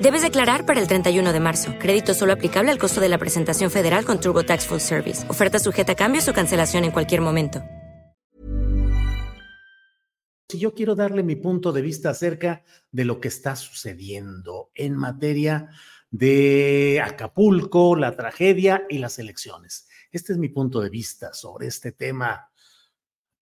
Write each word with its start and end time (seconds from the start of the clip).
Debes 0.00 0.22
declarar 0.22 0.64
para 0.64 0.80
el 0.80 0.86
31 0.86 1.32
de 1.32 1.40
marzo. 1.40 1.74
Crédito 1.80 2.14
solo 2.14 2.32
aplicable 2.32 2.70
al 2.70 2.78
costo 2.78 3.00
de 3.00 3.08
la 3.08 3.18
presentación 3.18 3.68
federal 3.68 4.04
con 4.04 4.20
TurboTax 4.20 4.66
Full 4.68 4.78
Service. 4.78 5.28
Oferta 5.28 5.58
sujeta 5.58 5.92
a 5.92 5.96
cambios 5.96 6.28
o 6.28 6.32
cancelación 6.32 6.84
en 6.84 6.92
cualquier 6.92 7.20
momento. 7.20 7.64
Si 10.48 10.60
yo 10.60 10.72
quiero 10.72 10.94
darle 10.94 11.24
mi 11.24 11.34
punto 11.34 11.72
de 11.72 11.82
vista 11.82 12.10
acerca 12.10 12.62
de 12.92 13.04
lo 13.04 13.20
que 13.20 13.26
está 13.26 13.56
sucediendo 13.56 14.70
en 14.76 14.94
materia 14.96 15.68
de 16.10 17.02
Acapulco, 17.04 17.96
la 17.96 18.16
tragedia 18.16 18.86
y 18.88 18.98
las 18.98 19.18
elecciones. 19.18 19.88
Este 20.12 20.32
es 20.32 20.38
mi 20.38 20.48
punto 20.48 20.80
de 20.80 20.90
vista 20.90 21.34
sobre 21.34 21.66
este 21.66 21.90
tema. 21.90 22.50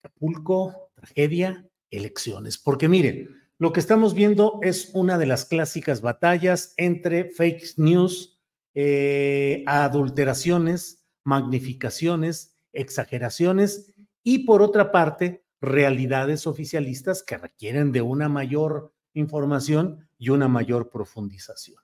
Acapulco, 0.01 0.89
tragedia, 0.95 1.69
elecciones. 1.91 2.57
Porque 2.57 2.89
miren, 2.89 3.46
lo 3.59 3.73
que 3.73 3.79
estamos 3.79 4.13
viendo 4.13 4.59
es 4.61 4.91
una 4.93 5.17
de 5.17 5.25
las 5.25 5.45
clásicas 5.45 6.01
batallas 6.01 6.73
entre 6.77 7.31
fake 7.31 7.77
news, 7.77 8.39
eh, 8.75 9.63
adulteraciones, 9.65 11.03
magnificaciones, 11.23 12.55
exageraciones 12.71 13.93
y 14.23 14.39
por 14.45 14.61
otra 14.61 14.91
parte, 14.91 15.43
realidades 15.59 16.45
oficialistas 16.45 17.23
que 17.23 17.37
requieren 17.37 17.91
de 17.91 18.03
una 18.03 18.29
mayor 18.29 18.93
información 19.13 20.07
y 20.19 20.29
una 20.29 20.47
mayor 20.47 20.91
profundización. 20.91 21.81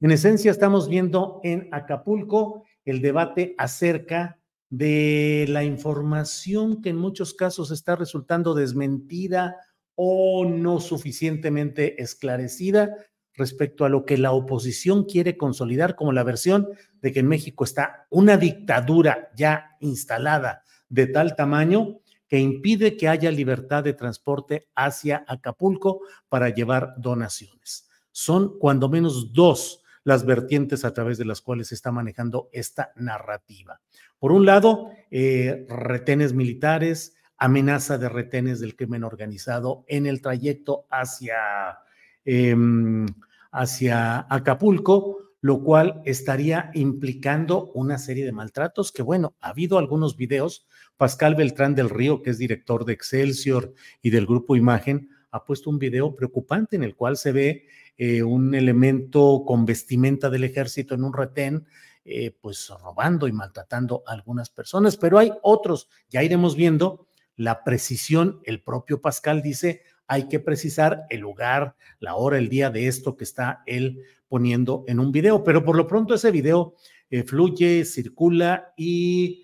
En 0.00 0.10
esencia, 0.10 0.50
estamos 0.50 0.90
viendo 0.90 1.40
en 1.42 1.68
Acapulco 1.72 2.64
el 2.84 3.00
debate 3.00 3.54
acerca 3.56 4.38
de 4.68 5.46
la 5.48 5.64
información 5.64 6.82
que 6.82 6.90
en 6.90 6.96
muchos 6.96 7.32
casos 7.32 7.70
está 7.70 7.96
resultando 7.96 8.52
desmentida 8.52 9.56
o 9.94 10.44
no 10.44 10.80
suficientemente 10.80 12.02
esclarecida 12.02 12.94
respecto 13.34 13.84
a 13.84 13.88
lo 13.88 14.04
que 14.04 14.16
la 14.16 14.32
oposición 14.32 15.04
quiere 15.04 15.36
consolidar 15.36 15.96
como 15.96 16.12
la 16.12 16.22
versión 16.22 16.68
de 17.00 17.12
que 17.12 17.20
en 17.20 17.28
México 17.28 17.64
está 17.64 18.06
una 18.10 18.36
dictadura 18.36 19.30
ya 19.36 19.76
instalada 19.80 20.62
de 20.88 21.06
tal 21.06 21.34
tamaño 21.34 22.00
que 22.28 22.38
impide 22.38 22.96
que 22.96 23.08
haya 23.08 23.30
libertad 23.30 23.84
de 23.84 23.92
transporte 23.92 24.68
hacia 24.74 25.24
Acapulco 25.28 26.00
para 26.28 26.48
llevar 26.48 26.94
donaciones. 26.96 27.88
Son 28.12 28.58
cuando 28.58 28.88
menos 28.88 29.32
dos 29.32 29.82
las 30.04 30.24
vertientes 30.24 30.84
a 30.84 30.92
través 30.92 31.18
de 31.18 31.24
las 31.24 31.40
cuales 31.40 31.68
se 31.68 31.74
está 31.74 31.90
manejando 31.90 32.48
esta 32.52 32.92
narrativa. 32.96 33.80
Por 34.18 34.32
un 34.32 34.46
lado, 34.46 34.90
eh, 35.10 35.66
retenes 35.68 36.32
militares, 36.32 37.14
amenaza 37.44 37.98
de 37.98 38.08
retenes 38.08 38.60
del 38.60 38.76
crimen 38.76 39.04
organizado 39.04 39.84
en 39.88 40.06
el 40.06 40.20
trayecto 40.20 40.86
hacia, 40.90 41.78
em, 42.24 43.06
hacia 43.52 44.26
Acapulco, 44.28 45.18
lo 45.40 45.62
cual 45.62 46.00
estaría 46.06 46.70
implicando 46.74 47.70
una 47.72 47.98
serie 47.98 48.24
de 48.24 48.32
maltratos 48.32 48.92
que, 48.92 49.02
bueno, 49.02 49.34
ha 49.40 49.50
habido 49.50 49.76
algunos 49.76 50.16
videos. 50.16 50.66
Pascal 50.96 51.34
Beltrán 51.34 51.74
del 51.74 51.90
Río, 51.90 52.22
que 52.22 52.30
es 52.30 52.38
director 52.38 52.86
de 52.86 52.94
Excelsior 52.94 53.74
y 54.00 54.08
del 54.08 54.24
grupo 54.24 54.56
Imagen, 54.56 55.10
ha 55.30 55.44
puesto 55.44 55.68
un 55.68 55.78
video 55.78 56.14
preocupante 56.14 56.76
en 56.76 56.82
el 56.82 56.94
cual 56.94 57.16
se 57.16 57.32
ve 57.32 57.66
eh, 57.98 58.22
un 58.22 58.54
elemento 58.54 59.44
con 59.46 59.66
vestimenta 59.66 60.30
del 60.30 60.44
ejército 60.44 60.94
en 60.94 61.04
un 61.04 61.12
retén, 61.12 61.66
eh, 62.04 62.34
pues 62.40 62.70
robando 62.82 63.28
y 63.28 63.32
maltratando 63.32 64.02
a 64.06 64.12
algunas 64.12 64.50
personas, 64.50 64.96
pero 64.96 65.18
hay 65.18 65.32
otros, 65.42 65.88
ya 66.08 66.22
iremos 66.22 66.54
viendo 66.54 67.03
la 67.36 67.64
precisión, 67.64 68.40
el 68.44 68.62
propio 68.62 69.00
Pascal 69.00 69.42
dice, 69.42 69.82
hay 70.06 70.28
que 70.28 70.40
precisar 70.40 71.04
el 71.10 71.20
lugar, 71.20 71.76
la 71.98 72.14
hora, 72.14 72.38
el 72.38 72.48
día 72.48 72.70
de 72.70 72.86
esto 72.86 73.16
que 73.16 73.24
está 73.24 73.62
él 73.66 74.02
poniendo 74.28 74.84
en 74.86 75.00
un 75.00 75.12
video, 75.12 75.42
pero 75.44 75.64
por 75.64 75.76
lo 75.76 75.86
pronto 75.86 76.14
ese 76.14 76.30
video 76.30 76.74
eh, 77.10 77.22
fluye, 77.22 77.84
circula 77.84 78.72
y 78.76 79.42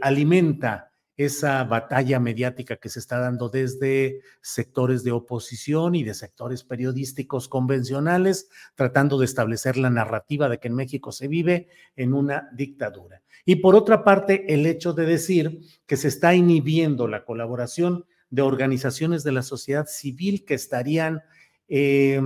alimenta 0.00 0.92
esa 1.16 1.64
batalla 1.64 2.20
mediática 2.20 2.76
que 2.76 2.88
se 2.88 2.98
está 2.98 3.18
dando 3.18 3.48
desde 3.48 4.20
sectores 4.42 5.02
de 5.02 5.12
oposición 5.12 5.94
y 5.94 6.04
de 6.04 6.14
sectores 6.14 6.62
periodísticos 6.62 7.48
convencionales, 7.48 8.48
tratando 8.74 9.18
de 9.18 9.24
establecer 9.24 9.76
la 9.78 9.90
narrativa 9.90 10.48
de 10.48 10.58
que 10.58 10.68
en 10.68 10.74
México 10.74 11.12
se 11.12 11.28
vive 11.28 11.68
en 11.96 12.12
una 12.12 12.48
dictadura. 12.52 13.22
Y 13.44 13.56
por 13.56 13.74
otra 13.74 14.04
parte, 14.04 14.52
el 14.52 14.66
hecho 14.66 14.92
de 14.92 15.06
decir 15.06 15.60
que 15.86 15.96
se 15.96 16.08
está 16.08 16.34
inhibiendo 16.34 17.08
la 17.08 17.24
colaboración 17.24 18.04
de 18.28 18.42
organizaciones 18.42 19.22
de 19.22 19.32
la 19.32 19.42
sociedad 19.42 19.86
civil 19.86 20.44
que 20.44 20.54
estarían 20.54 21.22
eh, 21.68 22.20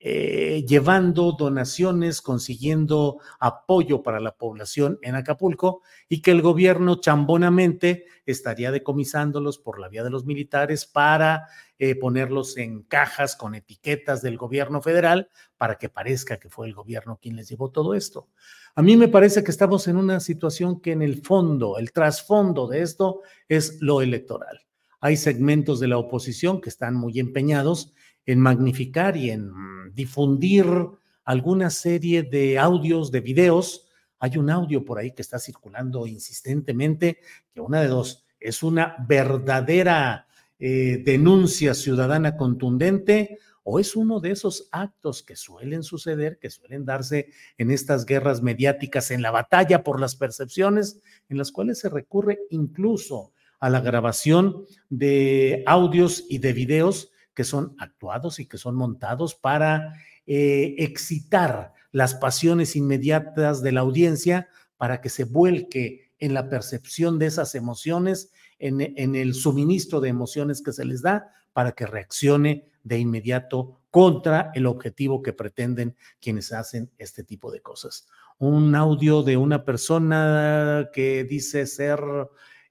eh, 0.00 0.64
llevando 0.68 1.32
donaciones, 1.32 2.22
consiguiendo 2.22 3.18
apoyo 3.40 4.02
para 4.04 4.20
la 4.20 4.36
población 4.36 5.00
en 5.02 5.16
Acapulco 5.16 5.82
y 6.08 6.22
que 6.22 6.30
el 6.30 6.40
gobierno 6.40 7.00
chambonamente 7.00 8.04
estaría 8.24 8.70
decomisándolos 8.70 9.58
por 9.58 9.80
la 9.80 9.88
vía 9.88 10.04
de 10.04 10.10
los 10.10 10.24
militares 10.24 10.86
para 10.86 11.48
eh, 11.80 11.96
ponerlos 11.96 12.56
en 12.58 12.82
cajas 12.82 13.34
con 13.34 13.56
etiquetas 13.56 14.22
del 14.22 14.36
gobierno 14.36 14.82
federal 14.82 15.30
para 15.56 15.78
que 15.78 15.88
parezca 15.88 16.38
que 16.38 16.48
fue 16.48 16.68
el 16.68 16.74
gobierno 16.74 17.18
quien 17.20 17.34
les 17.34 17.48
llevó 17.48 17.72
todo 17.72 17.94
esto. 17.94 18.28
A 18.76 18.82
mí 18.82 18.96
me 18.96 19.08
parece 19.08 19.42
que 19.42 19.50
estamos 19.50 19.88
en 19.88 19.96
una 19.96 20.20
situación 20.20 20.80
que 20.80 20.92
en 20.92 21.02
el 21.02 21.22
fondo, 21.22 21.76
el 21.76 21.90
trasfondo 21.90 22.68
de 22.68 22.82
esto 22.82 23.22
es 23.48 23.78
lo 23.80 24.00
electoral. 24.00 24.60
Hay 25.00 25.16
segmentos 25.16 25.80
de 25.80 25.88
la 25.88 25.98
oposición 25.98 26.60
que 26.60 26.68
están 26.68 26.94
muy 26.94 27.18
empeñados 27.18 27.94
en 28.28 28.40
magnificar 28.40 29.16
y 29.16 29.30
en 29.30 29.50
difundir 29.94 30.66
alguna 31.24 31.70
serie 31.70 32.22
de 32.22 32.58
audios, 32.58 33.10
de 33.10 33.22
videos. 33.22 33.88
Hay 34.18 34.36
un 34.36 34.50
audio 34.50 34.84
por 34.84 34.98
ahí 34.98 35.12
que 35.12 35.22
está 35.22 35.38
circulando 35.38 36.06
insistentemente, 36.06 37.20
que 37.54 37.62
una 37.62 37.80
de 37.80 37.88
dos 37.88 38.26
es 38.38 38.62
una 38.62 38.96
verdadera 39.08 40.26
eh, 40.58 41.02
denuncia 41.06 41.72
ciudadana 41.72 42.36
contundente 42.36 43.38
o 43.62 43.80
es 43.80 43.96
uno 43.96 44.20
de 44.20 44.32
esos 44.32 44.68
actos 44.72 45.22
que 45.22 45.34
suelen 45.34 45.82
suceder, 45.82 46.38
que 46.38 46.50
suelen 46.50 46.84
darse 46.84 47.30
en 47.56 47.70
estas 47.70 48.04
guerras 48.04 48.42
mediáticas, 48.42 49.10
en 49.10 49.22
la 49.22 49.30
batalla 49.30 49.82
por 49.82 50.00
las 50.00 50.16
percepciones, 50.16 51.00
en 51.30 51.38
las 51.38 51.50
cuales 51.50 51.78
se 51.78 51.88
recurre 51.88 52.40
incluso 52.50 53.32
a 53.58 53.70
la 53.70 53.80
grabación 53.80 54.66
de 54.90 55.62
audios 55.66 56.26
y 56.28 56.38
de 56.38 56.52
videos 56.52 57.10
que 57.38 57.44
son 57.44 57.76
actuados 57.78 58.40
y 58.40 58.46
que 58.46 58.58
son 58.58 58.74
montados 58.74 59.36
para 59.36 59.94
eh, 60.26 60.74
excitar 60.78 61.72
las 61.92 62.16
pasiones 62.16 62.74
inmediatas 62.74 63.62
de 63.62 63.70
la 63.70 63.82
audiencia 63.82 64.48
para 64.76 65.00
que 65.00 65.08
se 65.08 65.22
vuelque 65.22 66.10
en 66.18 66.34
la 66.34 66.48
percepción 66.48 67.16
de 67.20 67.26
esas 67.26 67.54
emociones, 67.54 68.32
en, 68.58 68.80
en 68.80 69.14
el 69.14 69.34
suministro 69.34 70.00
de 70.00 70.08
emociones 70.08 70.60
que 70.62 70.72
se 70.72 70.84
les 70.84 71.00
da, 71.00 71.30
para 71.52 71.70
que 71.70 71.86
reaccione 71.86 72.66
de 72.82 72.98
inmediato 72.98 73.82
contra 73.92 74.50
el 74.56 74.66
objetivo 74.66 75.22
que 75.22 75.32
pretenden 75.32 75.94
quienes 76.20 76.52
hacen 76.52 76.90
este 76.98 77.22
tipo 77.22 77.52
de 77.52 77.60
cosas. 77.60 78.08
Un 78.38 78.74
audio 78.74 79.22
de 79.22 79.36
una 79.36 79.64
persona 79.64 80.88
que 80.92 81.22
dice 81.22 81.68
ser 81.68 82.00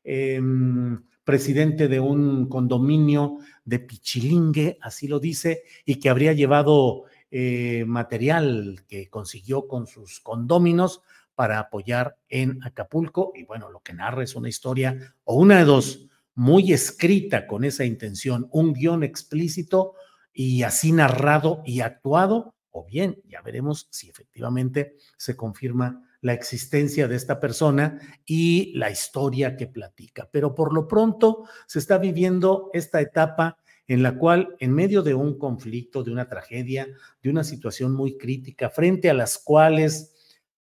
em, 0.08 1.04
presidente 1.26 1.90
de 1.90 2.00
un 2.00 2.48
condominio 2.48 3.40
de 3.66 3.80
Pichilingue, 3.80 4.78
así 4.82 5.10
lo 5.10 5.20
dice, 5.20 5.64
y 5.86 5.96
que 5.96 6.10
habría 6.10 6.32
llevado 6.32 7.04
eh, 7.30 7.84
material 7.86 8.86
que 8.88 9.10
consiguió 9.10 9.68
con 9.68 9.86
sus 9.86 10.22
condóminos 10.22 11.02
para 11.36 11.60
apoyar 11.60 12.16
en 12.30 12.64
Acapulco. 12.64 13.34
Y 13.36 13.44
bueno, 13.44 13.70
lo 13.70 13.82
que 13.82 13.94
narra 13.94 14.24
es 14.24 14.36
una 14.36 14.48
historia 14.48 15.16
o 15.26 15.36
una 15.36 15.58
de 15.58 15.66
dos, 15.66 16.08
muy 16.34 16.72
escrita 16.72 17.46
con 17.46 17.66
esa 17.66 17.84
intención, 17.84 18.48
un 18.52 18.72
guion 18.72 19.04
explícito 19.04 19.96
y 20.32 20.64
así 20.64 20.94
narrado 20.94 21.62
y 21.66 21.82
actuado, 21.82 22.56
o 22.72 22.86
bien 22.86 23.22
ya 23.28 23.42
veremos 23.42 23.88
si 23.90 24.10
efectivamente 24.10 24.96
se 25.18 25.36
confirma 25.36 26.07
la 26.22 26.34
existencia 26.34 27.08
de 27.08 27.16
esta 27.16 27.40
persona 27.40 28.00
y 28.26 28.74
la 28.76 28.90
historia 28.90 29.56
que 29.56 29.68
platica. 29.68 30.30
Pero 30.32 30.56
por 30.56 30.74
lo 30.74 30.88
pronto 30.88 31.46
se 31.68 31.80
está 31.80 31.98
viviendo 31.98 32.70
esta 32.74 33.02
etapa 33.02 33.58
en 33.88 34.04
la 34.04 34.18
cual, 34.18 34.56
en 34.60 34.74
medio 34.74 35.02
de 35.02 35.14
un 35.14 35.38
conflicto, 35.38 36.04
de 36.04 36.12
una 36.12 36.28
tragedia, 36.28 36.88
de 37.22 37.30
una 37.30 37.44
situación 37.44 37.94
muy 37.94 38.18
crítica, 38.18 38.70
frente 38.70 39.10
a 39.10 39.14
las 39.14 39.38
cuales 39.38 40.14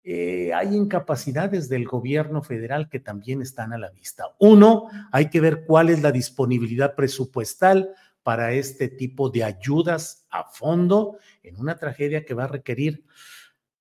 eh, 0.03 0.53
hay 0.53 0.75
incapacidades 0.75 1.67
del 1.67 1.85
gobierno 1.85 2.43
federal 2.43 2.87
que 2.89 2.99
también 2.99 3.41
están 3.41 3.73
a 3.73 3.79
la 3.79 3.89
vista. 3.89 4.25
Uno, 4.39 4.87
hay 5.11 5.31
que 5.31 5.41
ver 5.41 5.65
cuál 5.65 5.89
es 5.89 6.03
la 6.03 6.11
disponibilidad 6.11 6.93
presupuestal 6.93 7.89
para 8.21 8.53
este 8.53 8.87
tipo 8.87 9.31
de 9.31 9.43
ayudas 9.43 10.27
a 10.29 10.43
fondo 10.43 11.17
en 11.41 11.59
una 11.59 11.77
tragedia 11.77 12.25
que 12.25 12.35
va 12.35 12.43
a 12.43 12.47
requerir 12.47 13.03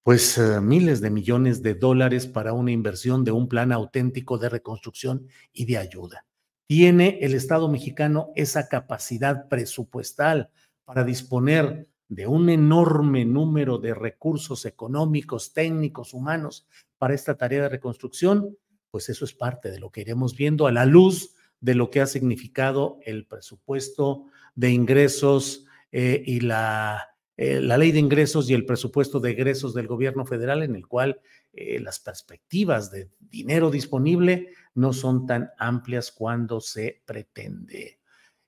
pues 0.05 0.37
eh, 0.37 0.61
miles 0.61 1.01
de 1.01 1.09
millones 1.09 1.63
de 1.63 1.75
dólares 1.75 2.27
para 2.27 2.53
una 2.53 2.71
inversión 2.71 3.25
de 3.25 3.33
un 3.33 3.49
plan 3.49 3.73
auténtico 3.73 4.37
de 4.37 4.51
reconstrucción 4.51 5.27
y 5.53 5.65
de 5.65 5.79
ayuda. 5.79 6.27
¿Tiene 6.67 7.19
el 7.23 7.35
Estado 7.35 7.69
mexicano 7.69 8.31
esa 8.37 8.69
capacidad 8.69 9.49
presupuestal 9.49 10.51
para 10.85 11.05
disponer 11.05 11.89
de 12.09 12.27
un 12.27 12.51
enorme 12.51 13.25
número 13.25 13.79
de 13.79 13.95
recursos 13.95 14.67
económicos, 14.67 15.55
técnicos, 15.55 16.13
humanos 16.13 16.69
para 16.99 17.15
esta 17.15 17.39
tarea 17.39 17.63
de 17.63 17.71
reconstrucción? 17.71 18.59
Pues 18.91 19.09
eso 19.09 19.25
es 19.25 19.33
parte 19.33 19.71
de 19.71 19.81
lo 19.81 19.91
que 19.91 20.03
iremos 20.03 20.37
viendo 20.37 20.67
a 20.67 20.73
la 20.73 20.85
luz 20.85 21.35
de 21.61 21.75
lo 21.75 21.91
que 21.91 22.03
ha 22.03 22.07
significado 22.07 22.99
el 23.07 23.27
presupuesto 23.27 24.27
de 24.55 24.71
ingresos 24.71 25.65
eh, 25.93 26.23
y 26.27 26.41
la 26.41 27.14
eh, 27.37 27.61
la 27.61 27.77
ley 27.77 27.91
de 27.91 27.99
ingresos 27.99 28.49
y 28.49 28.55
el 28.55 28.65
presupuesto 28.65 29.19
de 29.19 29.33
egresos 29.33 29.75
del 29.75 29.89
gobierno 29.89 30.25
federal, 30.25 30.63
en 30.63 30.77
el 30.77 30.87
cual 30.87 31.21
eh, 31.53 31.81
las 31.81 31.99
perspectivas 31.99 32.91
de 32.93 33.11
dinero 33.19 33.71
disponible 33.71 34.51
no 34.75 34.93
son 34.93 35.27
tan 35.27 35.51
amplias 35.59 36.13
cuando 36.13 36.61
se 36.61 37.03
pretende. 37.05 37.99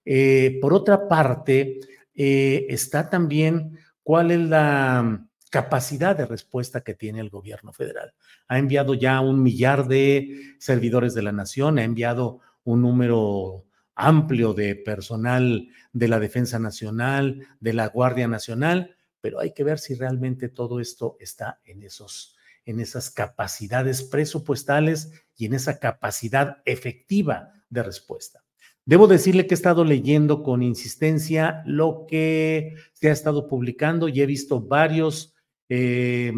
Eh, 0.04 0.58
por 0.60 0.72
otra 0.72 1.08
parte, 1.08 1.80
está 2.14 3.10
también 3.10 3.78
cuál 4.02 4.30
es 4.30 4.40
la 4.40 5.26
capacidad 5.50 6.16
de 6.16 6.24
respuesta 6.24 6.80
que 6.80 6.94
tiene 6.94 7.20
el 7.20 7.28
gobierno 7.28 7.74
federal. 7.74 8.14
Ha 8.48 8.58
enviado 8.58 8.94
ya 8.94 9.20
un 9.20 9.42
millar 9.42 9.86
de 9.86 10.54
servidores 10.58 11.12
de 11.12 11.22
la 11.22 11.32
nación, 11.32 11.78
ha 11.78 11.84
enviado 11.84 12.40
un 12.64 12.80
número 12.80 13.65
amplio 13.96 14.54
de 14.54 14.76
personal 14.76 15.69
de 15.93 16.08
la 16.08 16.20
Defensa 16.20 16.58
Nacional, 16.58 17.46
de 17.58 17.72
la 17.72 17.88
Guardia 17.88 18.28
Nacional, 18.28 18.94
pero 19.20 19.40
hay 19.40 19.52
que 19.52 19.64
ver 19.64 19.78
si 19.78 19.94
realmente 19.94 20.48
todo 20.48 20.78
esto 20.78 21.16
está 21.19 21.60
en 21.64 21.82
esos 21.82 22.37
en 22.66 22.81
esas 22.81 23.10
capacidades 23.10 24.02
presupuestales 24.02 25.12
y 25.37 25.46
en 25.46 25.54
esa 25.54 25.78
capacidad 25.78 26.58
efectiva 26.64 27.52
de 27.70 27.84
respuesta. 27.84 28.44
Debo 28.84 29.06
decirle 29.06 29.46
que 29.46 29.54
he 29.54 29.56
estado 29.56 29.84
leyendo 29.84 30.43
con 30.43 30.62
insistencia 30.62 31.62
lo 31.64 32.06
que 32.08 32.75
se 32.93 33.08
ha 33.08 33.12
estado 33.12 33.48
publicando 33.48 34.08
y 34.08 34.20
he 34.20 34.26
visto 34.26 34.60
varios 34.60 35.34
eh, 35.69 36.32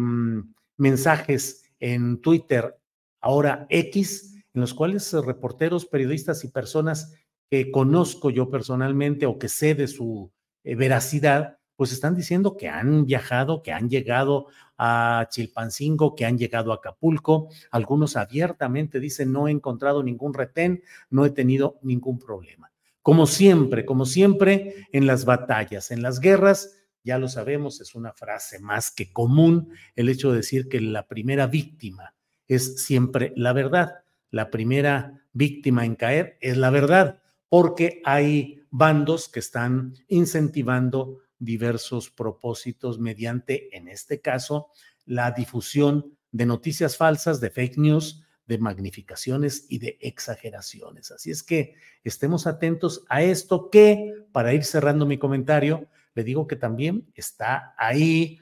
mensajes 0.77 1.63
en 1.79 2.21
Twitter, 2.21 2.75
ahora 3.21 3.67
X, 3.69 4.35
en 4.53 4.61
los 4.61 4.73
cuales 4.73 5.11
reporteros, 5.13 5.85
periodistas 5.85 6.43
y 6.43 6.47
personas 6.47 7.13
que 7.49 7.71
conozco 7.71 8.29
yo 8.29 8.49
personalmente 8.49 9.25
o 9.25 9.39
que 9.39 9.49
sé 9.49 9.75
de 9.75 9.87
su 9.87 10.31
eh, 10.63 10.75
veracidad, 10.75 11.57
pues 11.75 11.91
están 11.91 12.15
diciendo 12.15 12.57
que 12.57 12.67
han 12.67 13.05
viajado, 13.05 13.63
que 13.63 13.71
han 13.71 13.89
llegado 13.89 14.47
a 14.77 15.27
Chilpancingo, 15.29 16.15
que 16.15 16.25
han 16.25 16.37
llegado 16.37 16.71
a 16.71 16.75
Acapulco. 16.75 17.49
Algunos 17.71 18.17
abiertamente 18.17 18.99
dicen, 18.99 19.31
no 19.31 19.47
he 19.47 19.51
encontrado 19.51 20.03
ningún 20.03 20.33
retén, 20.33 20.83
no 21.09 21.25
he 21.25 21.31
tenido 21.31 21.79
ningún 21.81 22.19
problema. 22.19 22.71
Como 23.01 23.25
siempre, 23.27 23.85
como 23.85 24.05
siempre 24.05 24.87
en 24.91 25.07
las 25.07 25.25
batallas, 25.25 25.89
en 25.91 26.01
las 26.01 26.19
guerras, 26.19 26.75
ya 27.03 27.17
lo 27.17 27.29
sabemos, 27.29 27.79
es 27.81 27.95
una 27.95 28.11
frase 28.11 28.59
más 28.59 28.91
que 28.91 29.11
común 29.11 29.69
el 29.95 30.09
hecho 30.09 30.31
de 30.31 30.37
decir 30.37 30.67
que 30.67 30.81
la 30.81 31.07
primera 31.07 31.47
víctima 31.47 32.13
es 32.47 32.83
siempre 32.83 33.33
la 33.35 33.53
verdad. 33.53 34.03
La 34.31 34.51
primera 34.51 35.25
víctima 35.31 35.85
en 35.85 35.95
caer 35.95 36.37
es 36.41 36.57
la 36.57 36.69
verdad 36.69 37.18
porque 37.49 38.01
hay 38.05 38.63
bandos 38.69 39.27
que 39.27 39.39
están 39.39 39.95
incentivando 40.07 41.19
diversos 41.39 42.09
propósitos 42.09 42.99
mediante, 42.99 43.75
en 43.75 43.87
este 43.87 44.21
caso, 44.21 44.67
la 45.05 45.31
difusión 45.31 46.17
de 46.31 46.45
noticias 46.45 46.95
falsas, 46.95 47.41
de 47.41 47.49
fake 47.49 47.77
news, 47.77 48.23
de 48.45 48.57
magnificaciones 48.57 49.65
y 49.69 49.79
de 49.79 49.97
exageraciones. 50.01 51.11
Así 51.11 51.31
es 51.31 51.43
que 51.43 51.75
estemos 52.03 52.47
atentos 52.47 53.05
a 53.09 53.21
esto 53.21 53.69
que, 53.69 54.13
para 54.31 54.53
ir 54.53 54.63
cerrando 54.63 55.05
mi 55.05 55.17
comentario, 55.17 55.87
le 56.13 56.23
digo 56.23 56.47
que 56.47 56.55
también 56.55 57.07
está 57.15 57.73
ahí 57.77 58.39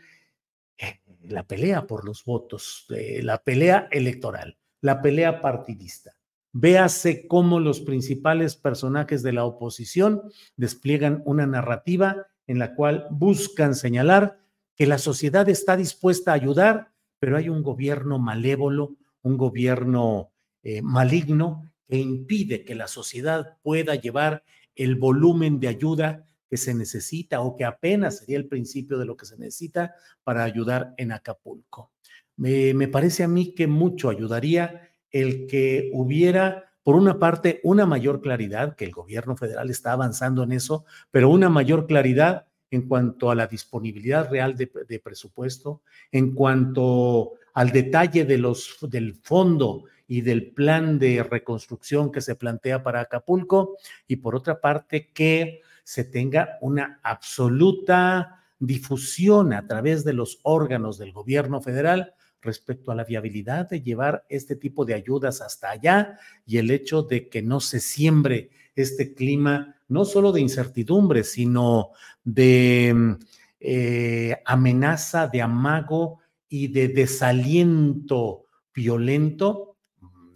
eh, 0.78 1.02
la 1.24 1.44
pelea 1.44 1.88
por 1.88 2.06
los 2.06 2.24
votos, 2.26 2.86
eh, 2.90 3.22
la 3.22 3.44
pelea 3.44 3.88
electoral, 3.92 4.58
la 4.82 5.02
pelea 5.02 5.42
partidista. 5.42 6.17
Véase 6.60 7.28
cómo 7.28 7.60
los 7.60 7.82
principales 7.82 8.56
personajes 8.56 9.22
de 9.22 9.32
la 9.32 9.46
oposición 9.46 10.24
despliegan 10.56 11.22
una 11.24 11.46
narrativa 11.46 12.26
en 12.48 12.58
la 12.58 12.74
cual 12.74 13.06
buscan 13.12 13.76
señalar 13.76 14.40
que 14.76 14.88
la 14.88 14.98
sociedad 14.98 15.48
está 15.50 15.78
dispuesta 15.78 16.32
a 16.32 16.34
ayudar, 16.34 16.90
pero 17.20 17.38
hay 17.38 17.50
un 17.50 17.62
gobierno 17.62 18.18
malévolo, 18.18 18.96
un 19.22 19.38
gobierno 19.38 20.32
eh, 20.64 20.82
maligno 20.82 21.72
que 21.88 21.98
impide 21.98 22.66
que 22.66 22.74
la 22.74 22.88
sociedad 22.88 23.60
pueda 23.62 23.94
llevar 23.94 24.44
el 24.74 24.96
volumen 24.96 25.60
de 25.60 25.68
ayuda 25.68 26.26
que 26.50 26.58
se 26.58 26.74
necesita 26.74 27.42
o 27.42 27.56
que 27.56 27.66
apenas 27.66 28.18
sería 28.18 28.38
el 28.38 28.48
principio 28.48 28.98
de 28.98 29.06
lo 29.06 29.16
que 29.16 29.28
se 29.28 29.38
necesita 29.38 29.94
para 30.24 30.44
ayudar 30.44 30.96
en 30.98 31.12
Acapulco. 31.12 31.92
me 32.36 32.88
parece 32.88 33.24
a 33.24 33.28
mí 33.28 33.54
que 33.54 33.68
mucho 33.68 34.10
ayudaría 34.10 34.87
el 35.12 35.48
que 35.48 35.90
hubiera, 35.94 36.72
por 36.84 36.96
una 36.96 37.20
parte, 37.20 37.60
una 37.64 37.86
mayor 37.86 38.22
claridad, 38.22 38.76
que 38.76 38.86
el 38.86 38.92
gobierno 38.92 39.36
federal 39.36 39.70
está 39.70 39.92
avanzando 39.92 40.44
en 40.44 40.52
eso, 40.52 40.86
pero 41.12 41.30
una 41.30 41.50
mayor 41.50 41.88
claridad 41.88 42.48
en 42.70 42.88
cuanto 42.88 43.32
a 43.32 43.36
la 43.36 43.48
disponibilidad 43.48 44.30
real 44.30 44.56
de, 44.56 45.00
presupuesto, 45.00 45.82
en 46.12 46.34
cuanto 46.34 47.34
al 47.54 47.72
detalle 47.72 48.26
de 48.26 48.38
los, 48.38 48.78
del 48.82 49.16
fondo 49.16 49.86
y 50.08 50.22
del 50.22 50.52
plan 50.52 51.00
de 51.00 51.24
reconstrucción 51.24 52.12
que 52.12 52.22
se 52.22 52.36
plantea 52.36 52.84
para 52.84 53.02
Acapulco, 53.02 53.78
y 54.08 54.18
por 54.18 54.36
otra 54.36 54.60
parte, 54.60 55.12
que 55.14 55.62
se 55.84 56.04
tenga 56.04 56.58
una 56.62 57.00
absoluta 57.04 58.44
difusión 58.60 59.54
a 59.54 59.66
través 59.68 60.04
de 60.04 60.14
los 60.14 60.40
órganos 60.44 60.98
del 60.98 61.14
gobierno 61.14 61.62
federal 61.62 62.14
respecto 62.42 62.92
a 62.92 62.96
la 62.96 63.04
viabilidad 63.04 63.70
de 63.70 63.82
llevar 63.82 64.26
este 64.30 64.56
tipo 64.56 64.86
de 64.86 64.94
ayudas 64.94 65.42
hasta 65.42 65.72
allá 65.72 66.20
y 66.46 66.58
el 66.58 66.72
hecho 66.72 67.04
de 67.04 67.30
que 67.30 67.42
no 67.42 67.60
se 67.60 67.80
siembre 67.80 68.50
este 68.76 69.14
clima, 69.14 69.76
no 69.88 70.06
solo 70.06 70.32
de 70.32 70.42
incertidumbre, 70.42 71.24
sino 71.24 71.90
de 72.24 72.94
mm, 72.96 73.12
eh, 73.60 74.42
amenaza, 74.46 75.28
de 75.28 75.42
amago 75.42 76.20
y 76.48 76.68
de 76.68 76.88
desaliento 76.90 78.46
violento, 78.74 79.76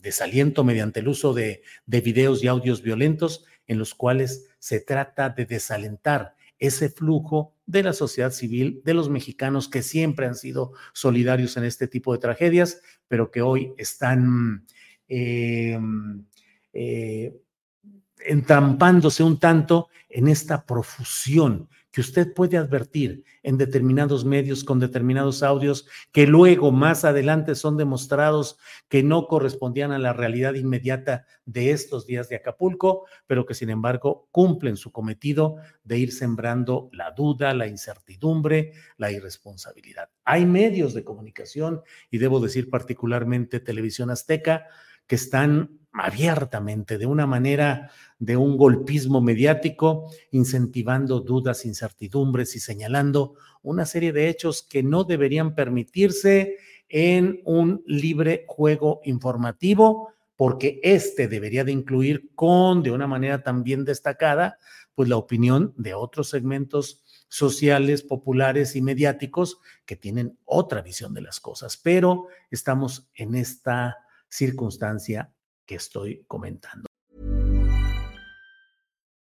desaliento 0.01 0.63
mediante 0.63 1.01
el 1.01 1.07
uso 1.07 1.33
de, 1.33 1.61
de 1.85 2.01
videos 2.01 2.43
y 2.43 2.47
audios 2.47 2.81
violentos 2.81 3.45
en 3.67 3.77
los 3.77 3.93
cuales 3.93 4.49
se 4.57 4.79
trata 4.79 5.29
de 5.29 5.45
desalentar 5.45 6.35
ese 6.57 6.89
flujo 6.89 7.53
de 7.71 7.83
la 7.83 7.93
sociedad 7.93 8.31
civil, 8.31 8.81
de 8.83 8.93
los 8.93 9.09
mexicanos 9.09 9.69
que 9.69 9.81
siempre 9.81 10.25
han 10.25 10.35
sido 10.35 10.73
solidarios 10.93 11.55
en 11.57 11.63
este 11.63 11.87
tipo 11.87 12.11
de 12.11 12.19
tragedias, 12.19 12.81
pero 13.07 13.31
que 13.31 13.41
hoy 13.41 13.73
están 13.77 14.65
eh, 15.07 15.79
eh, 16.73 17.33
entrampándose 18.25 19.23
un 19.23 19.39
tanto 19.39 19.89
en 20.09 20.27
esta 20.27 20.65
profusión 20.65 21.69
que 21.91 22.01
usted 22.01 22.33
puede 22.33 22.57
advertir 22.57 23.23
en 23.43 23.57
determinados 23.57 24.23
medios 24.23 24.63
con 24.63 24.79
determinados 24.79 25.43
audios 25.43 25.87
que 26.11 26.25
luego 26.25 26.71
más 26.71 27.03
adelante 27.03 27.53
son 27.55 27.75
demostrados 27.77 28.57
que 28.87 29.03
no 29.03 29.27
correspondían 29.27 29.91
a 29.91 29.99
la 29.99 30.13
realidad 30.13 30.53
inmediata 30.53 31.25
de 31.45 31.71
estos 31.71 32.07
días 32.07 32.29
de 32.29 32.37
Acapulco, 32.37 33.05
pero 33.27 33.45
que 33.45 33.53
sin 33.53 33.69
embargo 33.69 34.29
cumplen 34.31 34.77
su 34.77 34.91
cometido 34.91 35.57
de 35.83 35.99
ir 35.99 36.13
sembrando 36.13 36.89
la 36.93 37.11
duda, 37.11 37.53
la 37.53 37.67
incertidumbre, 37.67 38.71
la 38.97 39.11
irresponsabilidad. 39.11 40.09
Hay 40.23 40.45
medios 40.45 40.93
de 40.93 41.03
comunicación 41.03 41.81
y 42.09 42.19
debo 42.19 42.39
decir 42.39 42.69
particularmente 42.69 43.59
Televisión 43.59 44.09
Azteca 44.09 44.67
que 45.07 45.15
están 45.15 45.80
abiertamente, 45.93 46.97
de 46.97 47.05
una 47.05 47.27
manera 47.27 47.91
de 48.17 48.37
un 48.37 48.57
golpismo 48.57 49.21
mediático, 49.21 50.09
incentivando 50.31 51.19
dudas, 51.19 51.65
incertidumbres 51.65 52.55
y 52.55 52.59
señalando 52.59 53.35
una 53.61 53.85
serie 53.85 54.13
de 54.13 54.29
hechos 54.29 54.63
que 54.63 54.83
no 54.83 55.03
deberían 55.03 55.53
permitirse 55.53 56.57
en 56.87 57.41
un 57.45 57.83
libre 57.85 58.45
juego 58.47 59.01
informativo, 59.03 60.13
porque 60.35 60.79
este 60.83 61.27
debería 61.27 61.63
de 61.63 61.71
incluir 61.71 62.31
con, 62.35 62.83
de 62.83 62.91
una 62.91 63.07
manera 63.07 63.43
también 63.43 63.85
destacada, 63.85 64.57
pues 64.95 65.07
la 65.07 65.17
opinión 65.17 65.73
de 65.77 65.93
otros 65.93 66.29
segmentos 66.29 67.03
sociales, 67.27 68.01
populares 68.01 68.75
y 68.75 68.81
mediáticos 68.81 69.59
que 69.85 69.95
tienen 69.95 70.37
otra 70.43 70.81
visión 70.81 71.13
de 71.13 71.21
las 71.21 71.39
cosas. 71.39 71.77
Pero 71.77 72.27
estamos 72.49 73.09
en 73.13 73.35
esta 73.35 73.97
circunstancia 74.27 75.31
que 75.71 75.77
estoy 75.77 76.21
comentando. 76.27 76.85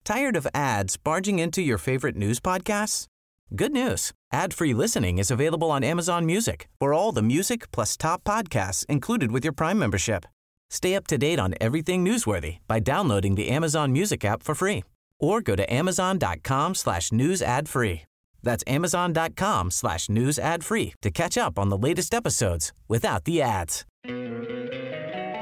Tired 0.05 0.37
of 0.37 0.47
ads 0.55 0.97
barging 0.97 1.39
into 1.39 1.61
your 1.61 1.77
favorite 1.77 2.17
news 2.17 2.41
podcasts? 2.41 3.07
Good 3.55 3.73
news. 3.73 4.13
Ad-free 4.33 4.73
listening 4.73 5.19
is 5.19 5.31
available 5.31 5.71
on 5.71 5.85
Amazon 5.85 6.25
Music. 6.25 6.69
For 6.81 6.95
all 6.95 7.13
the 7.13 7.23
music 7.23 7.71
plus 7.71 7.97
top 7.97 8.25
podcasts 8.25 8.87
included 8.87 9.31
with 9.31 9.45
your 9.45 9.53
Prime 9.53 9.79
membership. 9.79 10.25
Stay 10.71 10.95
up 10.95 11.07
to 11.09 11.19
date 11.19 11.39
on 11.39 11.55
everything 11.61 12.05
newsworthy 12.05 12.59
by 12.67 12.81
downloading 12.81 13.35
the 13.35 13.51
Amazon 13.51 13.93
Music 13.93 14.25
app 14.25 14.43
for 14.43 14.55
free 14.55 14.85
or 15.21 15.43
go 15.43 15.57
to 15.57 15.71
amazon.com 15.73 16.75
slash 16.75 17.13
news 17.13 17.43
ad 17.43 17.69
free. 17.69 18.03
That's 18.43 18.65
amazon.com 18.67 19.71
slash 19.71 20.09
news 20.09 20.39
ad 20.39 20.65
free 20.65 20.95
to 21.03 21.11
catch 21.11 21.37
up 21.37 21.59
on 21.59 21.69
the 21.69 21.79
latest 21.79 22.15
episodes 22.15 22.73
without 22.87 23.25
the 23.25 23.43
ads. 23.43 23.85